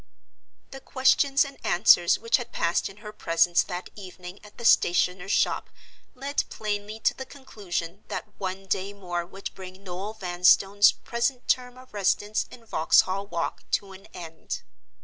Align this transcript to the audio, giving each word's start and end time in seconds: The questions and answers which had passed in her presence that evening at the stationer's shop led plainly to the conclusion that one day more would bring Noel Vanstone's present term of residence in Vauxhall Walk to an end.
The 0.71 0.79
questions 0.79 1.45
and 1.45 1.63
answers 1.63 2.17
which 2.17 2.37
had 2.37 2.51
passed 2.51 2.89
in 2.89 2.97
her 3.05 3.13
presence 3.13 3.61
that 3.61 3.91
evening 3.95 4.39
at 4.43 4.57
the 4.57 4.65
stationer's 4.65 5.31
shop 5.31 5.69
led 6.15 6.49
plainly 6.49 6.99
to 7.01 7.13
the 7.15 7.23
conclusion 7.23 8.03
that 8.07 8.25
one 8.39 8.65
day 8.65 8.93
more 8.93 9.27
would 9.27 9.53
bring 9.53 9.83
Noel 9.83 10.13
Vanstone's 10.15 10.91
present 10.91 11.47
term 11.47 11.77
of 11.77 11.93
residence 11.93 12.47
in 12.49 12.65
Vauxhall 12.65 13.27
Walk 13.27 13.69
to 13.73 13.91
an 13.91 14.07
end. 14.11 14.63